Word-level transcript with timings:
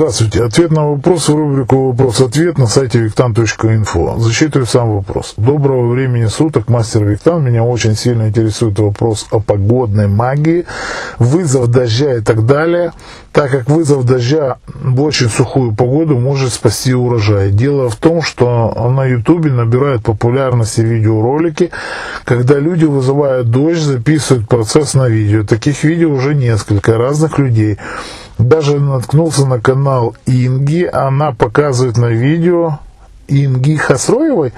Здравствуйте. 0.00 0.44
Ответ 0.44 0.70
на 0.70 0.88
вопрос 0.88 1.28
в 1.28 1.34
рубрику 1.34 1.88
«Вопрос-ответ» 1.88 2.56
на 2.56 2.66
сайте 2.66 3.00
виктан.инфо. 3.00 4.18
Зачитываю 4.18 4.66
сам 4.66 4.94
вопрос. 4.94 5.34
Доброго 5.36 5.90
времени 5.90 6.24
суток, 6.24 6.70
мастер 6.70 7.04
Виктан. 7.04 7.44
Меня 7.44 7.64
очень 7.64 7.94
сильно 7.94 8.28
интересует 8.28 8.78
вопрос 8.78 9.26
о 9.30 9.40
погодной 9.40 10.08
магии, 10.08 10.64
вызов 11.18 11.68
дождя 11.68 12.16
и 12.16 12.22
так 12.22 12.46
далее, 12.46 12.94
так 13.30 13.50
как 13.50 13.68
вызов 13.68 14.06
дождя 14.06 14.56
в 14.66 15.02
очень 15.02 15.28
сухую 15.28 15.74
погоду 15.74 16.16
может 16.16 16.54
спасти 16.54 16.94
урожай. 16.94 17.50
Дело 17.50 17.90
в 17.90 17.96
том, 17.96 18.22
что 18.22 18.72
на 18.88 19.04
ютубе 19.04 19.50
набирают 19.50 20.02
популярности 20.02 20.80
видеоролики, 20.80 21.72
когда 22.24 22.58
люди 22.58 22.86
вызывают 22.86 23.50
дождь, 23.50 23.82
записывают 23.82 24.48
процесс 24.48 24.94
на 24.94 25.10
видео. 25.10 25.44
Таких 25.44 25.84
видео 25.84 26.10
уже 26.10 26.34
несколько 26.34 26.96
разных 26.96 27.38
людей 27.38 27.76
даже 28.48 28.80
наткнулся 28.80 29.46
на 29.46 29.60
канал 29.60 30.14
Инги, 30.26 30.84
она 30.84 31.32
показывает 31.32 31.96
на 31.96 32.06
видео 32.06 32.78
Инги 33.28 33.76
Хасроевой, 33.76 34.52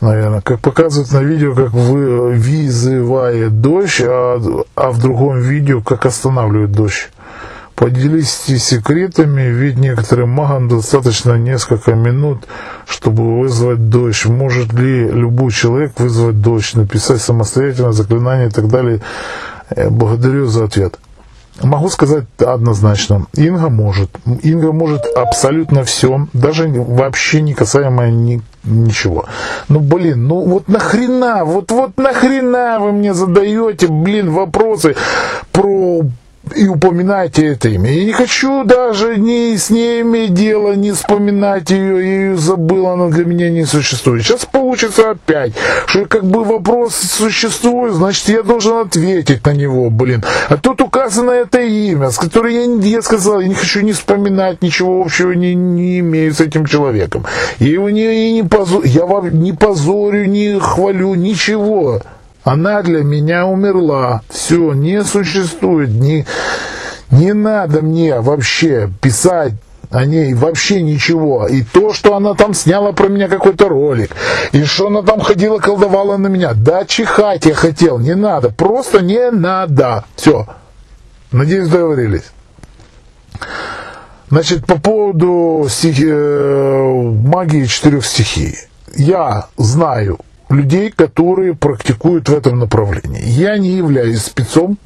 наверное, 0.00 0.40
как 0.40 0.60
показывает 0.60 1.12
на 1.12 1.22
видео, 1.22 1.54
как 1.54 1.72
вы 1.72 2.32
вызывает 2.32 3.60
дождь, 3.60 4.00
а, 4.04 4.40
а 4.74 4.90
в 4.90 4.98
другом 5.00 5.40
видео, 5.40 5.80
как 5.80 6.06
останавливает 6.06 6.72
дождь. 6.72 7.10
Поделитесь 7.78 8.64
секретами, 8.64 9.42
ведь 9.42 9.76
некоторым 9.76 10.30
магам 10.30 10.68
достаточно 10.68 11.34
несколько 11.34 11.94
минут, 11.94 12.44
чтобы 12.88 13.38
вызвать 13.38 13.88
дождь. 13.88 14.26
Может 14.26 14.72
ли 14.72 15.08
любой 15.08 15.52
человек 15.52 15.92
вызвать 16.00 16.40
дождь, 16.40 16.74
написать 16.74 17.22
самостоятельно 17.22 17.92
заклинание 17.92 18.48
и 18.48 18.50
так 18.50 18.66
далее? 18.66 19.00
Э, 19.70 19.90
благодарю 19.90 20.46
за 20.46 20.64
ответ. 20.64 20.98
Могу 21.62 21.88
сказать 21.88 22.24
однозначно, 22.38 23.26
Инга 23.34 23.68
может. 23.68 24.10
Инга 24.42 24.72
может 24.72 25.06
абсолютно 25.06 25.82
все, 25.82 26.26
даже 26.32 26.68
вообще 26.68 27.40
не 27.40 27.54
касаемо 27.54 28.08
ни, 28.10 28.40
ничего. 28.64 29.24
Ну, 29.68 29.80
блин, 29.80 30.28
ну 30.28 30.40
вот 30.44 30.68
нахрена, 30.68 31.44
вот, 31.44 31.72
вот 31.72 31.96
нахрена 31.96 32.78
вы 32.80 32.92
мне 32.92 33.12
задаете, 33.12 33.88
блин, 33.88 34.30
вопросы 34.30 34.94
про 35.50 36.02
и 36.54 36.68
упоминайте 36.68 37.46
это 37.46 37.68
имя. 37.68 37.90
Я 37.92 38.04
не 38.04 38.12
хочу 38.12 38.64
даже 38.64 39.16
ни 39.16 39.56
с 39.56 39.70
ней 39.70 40.02
иметь 40.02 40.34
дело, 40.34 40.72
не 40.72 40.92
вспоминать 40.92 41.70
ее, 41.70 41.96
я 41.96 42.20
ее 42.20 42.36
забыл, 42.36 42.88
она 42.88 43.08
для 43.08 43.24
меня 43.24 43.50
не 43.50 43.64
существует. 43.64 44.24
Сейчас 44.24 44.44
получится 44.44 45.10
опять, 45.10 45.52
что 45.86 46.04
как 46.06 46.24
бы 46.24 46.44
вопрос 46.44 46.94
существует, 46.94 47.94
значит 47.94 48.28
я 48.28 48.42
должен 48.42 48.78
ответить 48.78 49.44
на 49.44 49.54
него, 49.54 49.90
блин. 49.90 50.24
А 50.48 50.56
тут 50.56 50.80
указано 50.80 51.30
это 51.30 51.60
имя, 51.60 52.10
с 52.10 52.18
которым 52.18 52.80
я, 52.80 52.96
я 52.96 53.02
сказал, 53.02 53.40
я 53.40 53.48
не 53.48 53.54
хочу 53.54 53.80
не 53.80 53.92
вспоминать, 53.92 54.62
ничего 54.62 55.02
общего 55.02 55.32
не, 55.32 55.54
не 55.54 56.00
имею 56.00 56.32
с 56.32 56.40
этим 56.40 56.66
человеком. 56.66 57.24
Я 57.58 57.70
его 57.70 57.90
не, 57.90 58.32
не, 58.32 58.42
позор, 58.42 58.84
я 58.84 59.06
вам 59.06 59.40
не 59.40 59.52
позорю, 59.52 60.26
не 60.26 60.58
хвалю, 60.58 61.14
ничего. 61.14 62.00
Она 62.48 62.80
для 62.80 63.04
меня 63.04 63.44
умерла. 63.44 64.22
Все, 64.30 64.72
не 64.72 65.04
существует. 65.04 65.90
Не, 65.90 66.24
не 67.10 67.34
надо 67.34 67.82
мне 67.82 68.20
вообще 68.20 68.90
писать 69.02 69.52
о 69.90 70.06
ней 70.06 70.32
вообще 70.32 70.80
ничего. 70.80 71.46
И 71.46 71.62
то, 71.62 71.92
что 71.92 72.16
она 72.16 72.32
там 72.32 72.54
сняла 72.54 72.92
про 72.92 73.08
меня 73.08 73.28
какой-то 73.28 73.68
ролик, 73.68 74.12
и 74.52 74.64
что 74.64 74.86
она 74.86 75.02
там 75.02 75.20
ходила, 75.20 75.58
колдовала 75.58 76.16
на 76.16 76.28
меня. 76.28 76.54
Да, 76.54 76.86
чихать 76.86 77.44
я 77.44 77.54
хотел, 77.54 77.98
не 77.98 78.14
надо, 78.14 78.48
просто 78.48 79.02
не 79.02 79.30
надо. 79.30 80.06
Все. 80.16 80.46
Надеюсь, 81.30 81.68
договорились. 81.68 82.32
Значит, 84.30 84.64
по 84.64 84.80
поводу 84.80 85.66
стихи, 85.68 86.06
э, 86.06 86.92
магии 87.26 87.66
четырех 87.66 88.06
стихий. 88.06 88.54
Я 88.96 89.48
знаю 89.58 90.20
людей, 90.48 90.90
которые 90.90 91.54
практикуют 91.54 92.28
в 92.28 92.34
этом 92.34 92.58
направлении. 92.58 93.22
Я 93.22 93.58
не 93.58 93.70
являюсь 93.70 94.22
спецом 94.22 94.78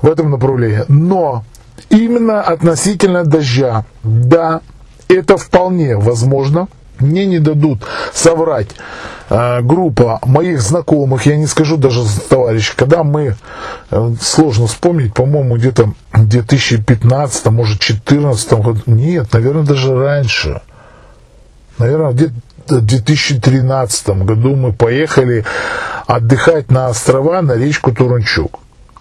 в 0.00 0.08
этом 0.08 0.30
направлении, 0.30 0.84
но 0.88 1.44
именно 1.90 2.40
относительно 2.40 3.24
дождя, 3.24 3.84
да, 4.02 4.60
это 5.08 5.36
вполне 5.36 5.96
возможно. 5.96 6.68
Мне 6.98 7.26
не 7.26 7.38
дадут 7.38 7.84
соврать 8.12 8.70
э, 9.30 9.60
группа 9.62 10.18
моих 10.24 10.60
знакомых, 10.60 11.26
я 11.26 11.36
не 11.36 11.46
скажу 11.46 11.76
даже 11.76 12.02
товарищей, 12.28 12.72
когда 12.74 13.04
мы, 13.04 13.36
э, 13.90 14.10
сложно 14.20 14.66
вспомнить, 14.66 15.14
по-моему, 15.14 15.56
где-то 15.56 15.92
в 16.12 16.26
2015, 16.26 17.46
может, 17.46 17.78
2014 17.78 18.52
году, 18.54 18.80
нет, 18.86 19.32
наверное, 19.32 19.62
даже 19.62 19.96
раньше, 19.96 20.60
наверное, 21.78 22.10
где-то 22.10 22.34
2013 22.70 24.08
году 24.24 24.56
мы 24.56 24.72
поехали 24.72 25.44
отдыхать 26.06 26.70
на 26.70 26.88
острова, 26.88 27.42
на 27.42 27.52
речку 27.52 27.92
Турунчук. 27.92 28.60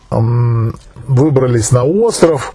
Выбрались 0.10 1.72
на 1.72 1.84
остров, 1.84 2.54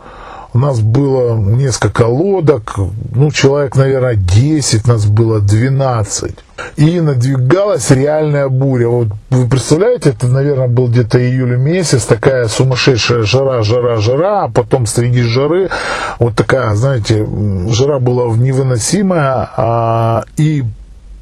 у 0.54 0.58
нас 0.58 0.80
было 0.80 1.34
несколько 1.34 2.02
лодок, 2.02 2.74
ну, 3.14 3.30
человек, 3.30 3.74
наверное, 3.74 4.16
10, 4.16 4.86
нас 4.86 5.06
было 5.06 5.40
12. 5.40 6.34
И 6.76 7.00
надвигалась 7.00 7.90
реальная 7.90 8.48
буря. 8.48 8.88
Вот 8.88 9.08
вы 9.30 9.48
представляете, 9.48 10.10
это, 10.10 10.28
наверное, 10.28 10.68
был 10.68 10.88
где-то 10.88 11.18
июль 11.18 11.56
месяц, 11.56 12.04
такая 12.04 12.48
сумасшедшая 12.48 13.22
жара, 13.22 13.62
жара, 13.62 13.96
жара, 13.96 14.44
а 14.44 14.48
потом 14.48 14.86
среди 14.86 15.22
жары 15.22 15.70
вот 16.18 16.36
такая, 16.36 16.74
знаете, 16.74 17.26
жара 17.68 17.98
была 17.98 18.26
невыносимая, 18.36 19.48
а, 19.56 20.24
и 20.36 20.64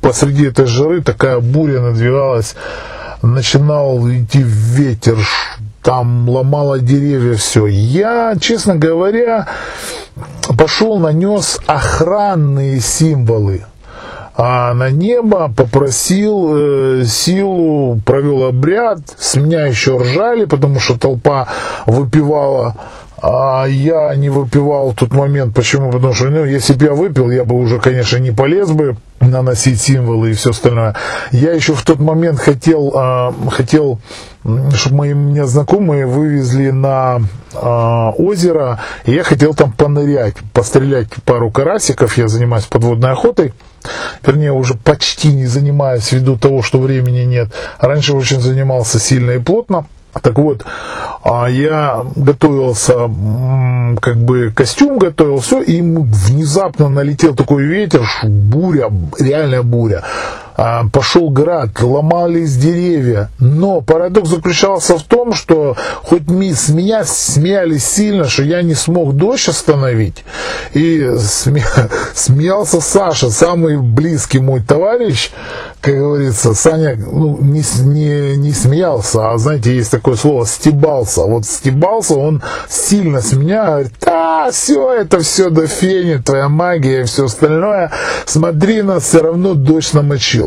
посреди 0.01 0.47
этой 0.47 0.67
жары 0.67 1.03
такая 1.03 1.41
буря 1.41 1.81
надвигалась, 1.81 2.55
начинал 3.23 4.09
идти 4.11 4.43
ветер, 4.43 5.19
там 5.83 6.29
ломало 6.29 6.79
деревья, 6.79 7.35
все. 7.37 7.67
Я, 7.67 8.35
честно 8.41 8.77
говоря, 8.77 9.47
пошел, 10.59 10.99
нанес 10.99 11.59
охранные 11.67 12.81
символы. 12.81 13.65
А 14.43 14.73
на 14.75 14.91
небо 14.91 15.53
попросил 15.55 16.51
э, 16.55 17.05
силу, 17.05 18.01
провел 18.07 18.45
обряд, 18.45 19.01
с 19.19 19.35
меня 19.37 19.67
еще 19.67 19.99
ржали, 19.99 20.47
потому 20.47 20.81
что 20.81 20.99
толпа 20.99 21.49
выпивала 21.85 22.75
а 23.23 23.67
я 23.67 24.15
не 24.15 24.31
выпивал 24.31 24.91
в 24.91 24.95
тот 24.95 25.13
момент. 25.13 25.55
Почему? 25.55 25.91
Потому 25.91 26.15
что, 26.15 26.31
ну, 26.31 26.45
если 26.45 26.75
бы 26.75 26.87
я 26.87 26.93
выпил, 26.93 27.31
я 27.31 27.45
бы 27.45 27.57
уже, 27.57 27.79
конечно, 27.79 28.17
не 28.17 28.31
полез 28.31 28.71
бы 28.71 28.97
наносить 29.21 29.81
символы 29.81 30.31
и 30.31 30.35
все 30.35 30.51
остальное. 30.51 30.97
Я 31.31 31.53
еще 31.53 31.75
в 31.75 31.83
тот 31.83 31.99
момент 31.99 32.39
хотел, 32.39 32.93
э, 32.95 33.33
хотел 33.51 34.01
чтобы 34.73 34.97
мои 34.97 35.13
меня 35.13 35.45
знакомые 35.47 36.07
вывезли 36.07 36.71
на 36.71 37.21
э, 37.53 37.59
озеро, 37.59 38.81
и 39.05 39.13
я 39.13 39.23
хотел 39.23 39.55
там 39.55 39.73
понырять, 39.73 40.37
пострелять 40.55 41.09
пару 41.27 41.51
карасиков. 41.51 42.17
Я 42.17 42.29
занимаюсь 42.29 42.65
подводной 42.65 43.13
охотой. 43.13 43.53
Вернее, 44.25 44.53
уже 44.53 44.75
почти 44.75 45.29
не 45.29 45.47
занимаюсь 45.47 46.11
ввиду 46.13 46.37
того, 46.37 46.63
что 46.63 46.79
времени 46.79 47.25
нет. 47.25 47.53
Раньше 47.79 48.15
очень 48.15 48.41
занимался 48.41 48.99
сильно 48.99 49.33
и 49.33 49.39
плотно. 49.39 49.87
Так 50.23 50.39
вот, 50.39 50.65
а 51.23 51.47
я 51.47 52.05
готовился, 52.17 52.95
как 54.01 54.17
бы 54.17 54.53
костюм 54.55 54.99
готовил, 54.99 55.39
все, 55.39 55.63
и 55.63 55.81
внезапно 55.81 56.89
налетел 56.89 57.35
такой 57.35 57.65
ветер, 57.65 58.03
буря, 58.25 58.91
реальная 59.19 59.63
буря. 59.63 60.03
А, 60.57 60.85
пошел 60.93 61.31
град, 61.31 61.81
ломались 61.81 62.57
деревья. 62.57 63.31
Но 63.39 63.81
парадокс 63.81 64.29
заключался 64.29 64.99
в 64.99 65.03
том, 65.03 65.35
что 65.35 65.77
хоть 66.03 66.29
с 66.29 66.69
меня 66.69 67.05
смеялись 67.05 67.85
сильно, 67.85 68.29
что 68.29 68.43
я 68.43 68.63
не 68.63 68.75
смог 68.75 69.15
дождь 69.15 69.49
остановить. 69.49 70.25
И 70.75 71.11
смеялся 72.15 72.81
Саша, 72.81 73.31
самый 73.31 73.79
близкий 73.79 74.39
мой 74.39 74.61
товарищ, 74.61 75.31
как 75.81 75.97
говорится, 75.97 76.55
Саня 76.55 76.97
ну, 76.97 77.39
не, 77.41 77.63
не, 77.85 78.37
не 78.37 78.53
смеялся, 78.53 79.31
а 79.31 79.39
знаете, 79.39 79.75
есть 79.75 79.91
такое 79.91 80.17
слово 80.17 80.47
стебался. 80.47 81.23
Вот 81.23 81.47
стебался 81.47 82.15
он 82.15 82.43
сильно 82.69 83.23
с 83.23 83.33
меня, 83.33 83.65
говорит, 83.65 83.93
да, 84.01 84.51
все, 84.51 84.93
это 84.93 85.21
все 85.21 85.49
до 85.49 85.67
фени, 85.67 86.21
твоя 86.23 86.49
магия 86.49 87.01
и 87.01 87.05
все 87.05 87.25
остальное. 87.25 87.91
Смотри, 88.27 88.83
нас 88.83 89.05
все 89.05 89.23
равно 89.23 89.55
дождь 89.55 89.95
намочил. 89.95 90.40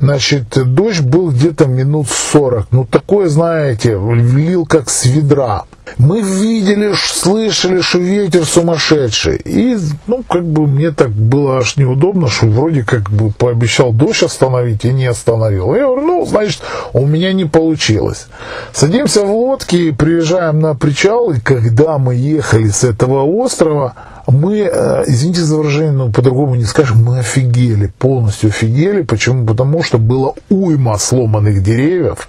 Значит, 0.00 0.46
дождь 0.74 1.00
был 1.00 1.30
где-то 1.30 1.66
минут 1.66 2.08
40. 2.08 2.68
Ну, 2.70 2.84
такое, 2.84 3.28
знаете, 3.28 3.92
лил 3.92 4.66
как 4.66 4.88
с 4.90 5.04
ведра. 5.04 5.64
Мы 5.98 6.20
видели, 6.20 6.94
слышали, 6.94 7.80
что 7.80 7.98
ветер 7.98 8.44
сумасшедший. 8.44 9.36
И, 9.36 9.78
ну, 10.06 10.24
как 10.28 10.44
бы 10.44 10.66
мне 10.66 10.90
так 10.90 11.10
было 11.10 11.58
аж 11.58 11.76
неудобно, 11.76 12.28
что 12.28 12.46
вроде 12.46 12.82
как 12.82 13.10
бы 13.10 13.30
пообещал 13.30 13.92
дождь 13.92 14.22
остановить 14.22 14.84
и 14.84 14.92
не 14.92 15.06
остановил. 15.06 15.74
Я 15.74 15.86
говорю, 15.86 16.02
ну, 16.02 16.26
значит, 16.26 16.60
у 16.92 17.06
меня 17.06 17.32
не 17.32 17.44
получилось. 17.44 18.26
Садимся 18.72 19.22
в 19.22 19.30
лодки, 19.30 19.92
приезжаем 19.92 20.60
на 20.60 20.74
причал, 20.74 21.30
и 21.30 21.40
когда 21.40 21.98
мы 21.98 22.14
ехали 22.14 22.68
с 22.68 22.82
этого 22.82 23.22
острова, 23.22 23.94
Мы, 24.26 24.58
э, 24.58 25.04
извините 25.06 25.42
за 25.42 25.56
выражение, 25.56 25.92
но 25.92 26.10
по-другому 26.10 26.56
не 26.56 26.64
скажем, 26.64 27.04
мы 27.04 27.20
офигели, 27.20 27.92
полностью 27.98 28.48
офигели. 28.50 29.02
Почему? 29.02 29.46
Потому 29.46 29.84
что 29.84 29.98
было 29.98 30.34
уйма 30.50 30.98
сломанных 30.98 31.62
деревьев, 31.62 32.28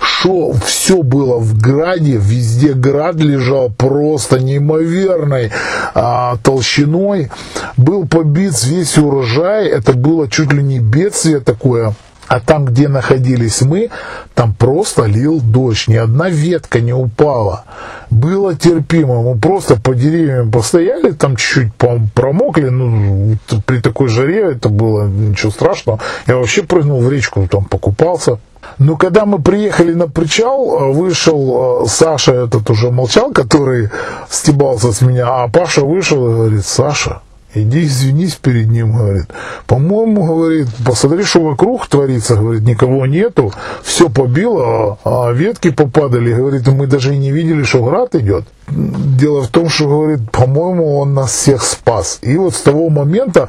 что 0.00 0.52
все 0.52 1.02
было 1.02 1.38
в 1.38 1.58
граде, 1.58 2.18
везде 2.20 2.74
град 2.74 3.16
лежал 3.16 3.70
просто 3.70 4.38
неимоверной 4.38 5.50
а, 5.94 6.36
толщиной. 6.42 7.30
Был 7.78 8.06
побит 8.06 8.62
весь 8.64 8.98
урожай, 8.98 9.68
это 9.68 9.94
было 9.94 10.28
чуть 10.28 10.52
ли 10.52 10.62
не 10.62 10.78
бедствие 10.78 11.40
такое. 11.40 11.94
А 12.30 12.38
там, 12.38 12.64
где 12.64 12.86
находились 12.86 13.60
мы, 13.60 13.90
там 14.34 14.54
просто 14.54 15.06
лил 15.06 15.40
дождь, 15.40 15.88
ни 15.88 15.96
одна 15.96 16.30
ветка 16.30 16.80
не 16.80 16.92
упала. 16.92 17.64
Было 18.08 18.54
терпимо, 18.54 19.20
мы 19.20 19.36
просто 19.36 19.74
по 19.74 19.96
деревьям 19.96 20.52
постояли, 20.52 21.10
там 21.10 21.34
чуть-чуть 21.34 21.72
промокли, 22.14 22.68
ну, 22.68 23.36
при 23.66 23.80
такой 23.80 24.06
жаре 24.06 24.52
это 24.52 24.68
было 24.68 25.08
ничего 25.08 25.50
страшного. 25.50 25.98
Я 26.28 26.36
вообще 26.36 26.62
прыгнул 26.62 27.00
в 27.00 27.10
речку, 27.10 27.48
там 27.50 27.64
покупался. 27.64 28.38
Но 28.78 28.96
когда 28.96 29.26
мы 29.26 29.42
приехали 29.42 29.92
на 29.92 30.06
причал, 30.06 30.92
вышел 30.92 31.82
э, 31.82 31.88
Саша, 31.88 32.44
этот 32.44 32.70
уже 32.70 32.92
молчал, 32.92 33.32
который 33.32 33.90
стебался 34.30 34.92
с 34.92 35.00
меня, 35.00 35.26
а 35.26 35.48
Паша 35.48 35.80
вышел 35.80 36.28
и 36.28 36.34
говорит, 36.34 36.64
Саша, 36.64 37.22
иди 37.54 37.84
извинись 37.84 38.34
перед 38.34 38.68
ним, 38.68 38.96
говорит. 38.96 39.26
По-моему, 39.66 40.24
говорит, 40.24 40.68
посмотри, 40.84 41.24
что 41.24 41.40
вокруг 41.40 41.86
творится, 41.88 42.36
говорит, 42.36 42.62
никого 42.62 43.06
нету, 43.06 43.52
все 43.82 44.08
побило, 44.08 44.98
а 45.04 45.30
ветки 45.32 45.70
попадали, 45.70 46.32
говорит, 46.32 46.66
мы 46.68 46.86
даже 46.86 47.14
и 47.14 47.18
не 47.18 47.30
видели, 47.30 47.62
что 47.62 47.84
град 47.84 48.14
идет. 48.14 48.44
Дело 48.68 49.42
в 49.42 49.48
том, 49.48 49.68
что, 49.68 49.88
говорит, 49.88 50.30
по-моему, 50.30 50.98
он 50.98 51.14
нас 51.14 51.32
всех 51.32 51.62
спас. 51.62 52.18
И 52.22 52.36
вот 52.36 52.54
с 52.54 52.60
того 52.60 52.88
момента, 52.88 53.48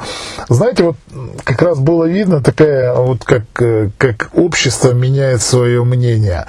знаете, 0.49 0.83
вот 0.83 0.95
как 1.43 1.61
раз 1.61 1.77
было 1.77 2.05
видно 2.05 2.41
такая, 2.41 2.95
вот 2.95 3.23
как, 3.23 3.43
э, 3.59 3.89
как 3.97 4.29
общество 4.33 4.93
меняет 4.93 5.41
свое 5.41 5.83
мнение 5.83 6.45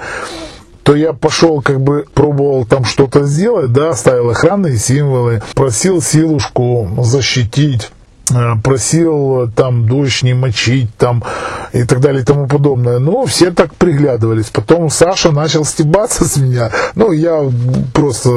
то 0.83 0.95
я 0.95 1.13
пошел, 1.13 1.61
как 1.61 1.81
бы 1.81 2.05
пробовал 2.13 2.65
там 2.65 2.85
что-то 2.85 3.23
сделать, 3.23 3.71
да, 3.71 3.93
ставил 3.93 4.29
охранные 4.29 4.77
символы, 4.77 5.41
просил 5.55 6.01
силушку 6.01 6.89
защитить 6.99 7.89
Э, 8.31 8.55
просил 8.63 9.51
там 9.53 9.87
дождь 9.87 10.23
не 10.23 10.33
мочить 10.33 10.95
там 10.97 11.23
и 11.73 11.83
так 11.83 11.99
далее 11.99 12.21
и 12.21 12.25
тому 12.25 12.47
подобное. 12.47 12.99
Но 12.99 13.25
все 13.25 13.51
так 13.51 13.73
приглядывались. 13.75 14.49
Потом 14.49 14.89
Саша 14.89 15.31
начал 15.31 15.65
стебаться 15.65 16.25
с 16.25 16.37
меня. 16.37 16.69
Ну, 16.95 17.11
я 17.11 17.51
просто, 17.93 18.29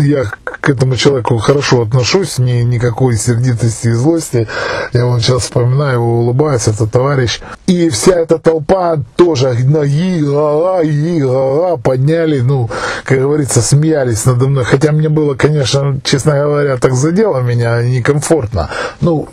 я 0.00 0.24
к 0.44 0.70
этому 0.70 0.96
человеку 0.96 1.38
хорошо 1.38 1.82
отношусь, 1.82 2.38
ни, 2.38 2.62
никакой 2.62 3.16
сердитости 3.16 3.88
и 3.88 3.92
злости. 3.92 4.46
Я 4.92 5.06
вот 5.06 5.20
сейчас 5.20 5.42
вспоминаю 5.42 5.94
его, 5.94 6.18
улыбаюсь, 6.20 6.68
это 6.68 6.86
товарищ. 6.86 7.40
И 7.66 7.88
вся 7.90 8.12
эта 8.12 8.38
толпа 8.38 8.98
тоже 9.16 9.54
на 9.64 9.82
и 9.82 10.20
и 10.80 11.76
подняли, 11.82 12.40
ну, 12.40 12.70
как 13.04 13.18
говорится, 13.18 13.62
смеялись 13.62 14.24
надо 14.24 14.46
мной. 14.48 14.64
Хотя 14.64 14.92
мне 14.92 15.08
было, 15.08 15.34
конечно, 15.34 16.00
честно 16.04 16.32
говоря, 16.32 16.76
так 16.76 16.94
задело 16.94 17.40
меня 17.40 17.82
некомфортно. 17.82 18.70
Ну, 19.00 19.28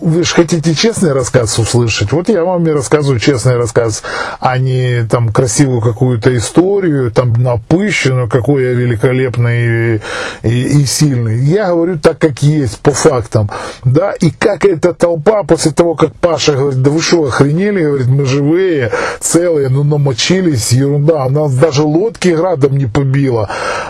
вы 0.00 0.24
же 0.24 0.34
хотите 0.34 0.74
честный 0.74 1.12
рассказ 1.12 1.58
услышать. 1.58 2.12
Вот 2.12 2.28
я 2.28 2.44
вам 2.44 2.66
и 2.66 2.70
рассказываю 2.70 3.20
честный 3.20 3.56
рассказ, 3.56 4.02
а 4.40 4.58
не 4.58 5.04
там 5.04 5.32
красивую 5.32 5.80
какую-то 5.80 6.36
историю, 6.36 7.10
там 7.10 7.32
напыщенную, 7.32 8.28
какой 8.28 8.64
я 8.64 8.72
великолепный 8.72 9.96
и, 9.96 10.00
и, 10.42 10.80
и 10.80 10.86
сильный. 10.86 11.38
Я 11.38 11.68
говорю 11.68 11.98
так, 11.98 12.18
как 12.18 12.42
есть, 12.42 12.80
по 12.80 12.92
фактам. 12.92 13.50
Да, 13.84 14.12
и 14.12 14.30
как 14.30 14.64
эта 14.64 14.94
толпа 14.94 15.42
после 15.44 15.72
того, 15.72 15.94
как 15.94 16.14
Паша 16.14 16.52
говорит, 16.52 16.82
да 16.82 16.90
вы 16.90 17.00
что, 17.00 17.24
охренели, 17.24 17.84
говорит, 17.84 18.08
мы 18.08 18.24
живые, 18.24 18.92
целые, 19.20 19.68
ну 19.68 19.84
намочились, 19.84 20.72
ерунда. 20.72 21.26
У 21.26 21.30
нас 21.30 21.54
даже 21.54 21.82
лодки 21.82 22.28
градом 22.28 22.76
не 22.76 22.86
побило. 22.86 23.48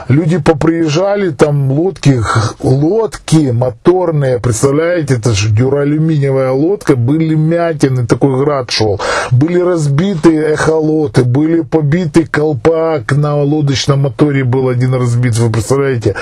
Люди 0.09 0.39
поприезжали, 0.39 1.31
там 1.31 1.71
лодки, 1.73 2.21
лодки 2.61 3.51
моторные, 3.53 4.39
представляете, 4.39 5.15
это 5.15 5.33
же 5.33 5.51
дюралюминиевая 5.63 6.51
лодка, 6.51 6.97
были 6.97 7.35
мятины, 7.35 8.07
такой 8.07 8.45
град 8.45 8.71
шел, 8.71 9.01
были 9.31 9.61
разбиты 9.61 10.37
эхолоты, 10.37 11.25
были 11.25 11.61
побиты 11.61 12.27
колпак 12.27 13.13
на 13.13 13.41
лодочном 13.43 14.01
моторе 14.01 14.45
был 14.45 14.69
один 14.69 14.95
разбит, 14.95 15.39
вы 15.39 15.51
представляете, 15.51 16.17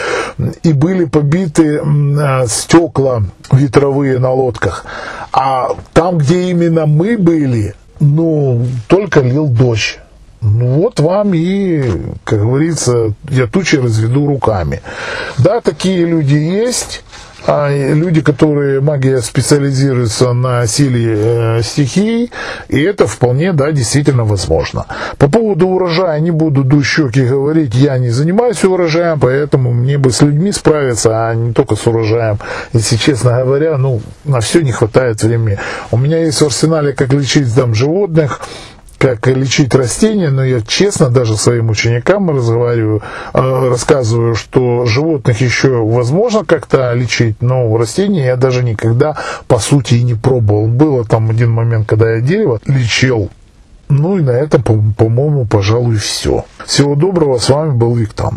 и 0.62 0.72
были 0.72 1.06
побиты 1.06 1.81
а, 1.81 2.46
стекла 2.46 3.22
ветровые 3.50 4.19
на 4.19 4.31
лодках. 4.31 4.84
А 5.32 5.69
там, 5.93 6.19
где 6.19 6.50
именно 6.50 6.86
мы 6.86 7.16
были, 7.16 7.75
ну, 7.98 8.66
только 8.88 9.20
лил 9.20 9.46
дождь. 9.46 9.98
Ну 10.43 10.81
вот 10.82 11.00
вам 11.00 11.34
и, 11.34 11.82
как 12.25 12.40
говорится, 12.40 13.12
я 13.28 13.46
тучи 13.46 13.76
разведу 13.76 14.26
руками. 14.26 14.81
Да, 15.36 15.60
такие 15.60 16.06
люди 16.06 16.34
есть, 16.34 17.04
а 17.46 17.70
люди, 17.70 18.20
которые 18.20 18.81
магия 18.81 19.20
специализируется 19.20 20.32
на 20.32 20.66
силе 20.66 21.14
э, 21.16 21.62
стихий, 21.62 22.31
и 22.69 22.81
это 22.81 23.06
вполне, 23.06 23.52
да, 23.52 23.72
действительно 23.72 24.25
возможно. 24.25 24.87
По 25.19 25.28
поводу 25.28 25.69
урожая 25.69 26.20
не 26.20 26.31
буду 26.31 26.64
до 26.64 26.82
щеки 26.82 27.25
говорить, 27.25 27.75
я 27.75 27.98
не 27.98 28.10
занимаюсь 28.10 28.64
урожаем, 28.64 29.19
поэтому 29.20 29.72
мне 29.72 29.98
бы 29.98 30.10
с 30.10 30.22
людьми 30.22 30.52
справиться, 30.52 31.28
а 31.28 31.34
не 31.34 31.52
только 31.52 31.76
с 31.76 31.87
урожаем. 31.87 32.38
Если 32.72 32.96
честно 32.96 33.43
говоря, 33.44 33.78
ну, 33.78 34.00
на 34.25 34.40
все 34.40 34.60
не 34.60 34.72
хватает 34.72 35.22
времени. 35.22 35.58
У 35.90 35.96
меня 35.96 36.19
есть 36.19 36.40
в 36.40 36.46
арсенале, 36.46 36.93
как 36.93 37.12
лечить 37.12 37.54
там 37.54 37.75
животных, 37.75 38.40
как 39.00 39.26
лечить 39.29 39.75
растения, 39.75 40.29
но 40.29 40.44
я 40.44 40.61
честно 40.61 41.08
даже 41.08 41.38
своим 41.38 41.70
ученикам 41.70 42.29
разговариваю, 42.29 43.00
э, 43.32 43.69
рассказываю, 43.70 44.35
что 44.35 44.85
животных 44.85 45.41
еще 45.41 45.82
возможно 45.82 46.44
как-то 46.44 46.93
лечить, 46.93 47.41
но 47.41 47.75
растения 47.79 48.26
я 48.26 48.37
даже 48.37 48.62
никогда 48.62 49.17
по 49.49 49.58
сути 49.58 49.94
и 49.94 50.02
не 50.02 50.12
пробовал. 50.12 50.67
Было 50.67 51.06
там 51.06 51.31
один 51.31 51.50
момент, 51.50 51.88
когда 51.88 52.11
я 52.11 52.20
дерево 52.20 52.61
лечил. 52.67 53.31
Ну 53.88 54.19
и 54.19 54.23
на 54.23 54.32
этом, 54.32 54.62
по-моему, 54.93 55.46
пожалуй, 55.46 55.96
все. 55.96 56.44
Всего 56.67 56.94
доброго, 56.94 57.38
с 57.38 57.49
вами 57.49 57.73
был 57.73 57.94
Виктор. 57.94 58.35